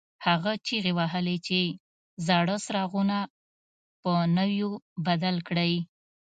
[0.27, 1.59] هغه چیغې وهلې چې
[2.27, 3.17] زاړه څراغونه
[4.01, 4.71] په نویو
[5.05, 5.73] بدل کړئ.